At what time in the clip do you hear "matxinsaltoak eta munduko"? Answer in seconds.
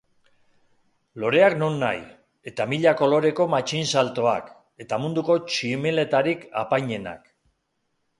3.55-5.37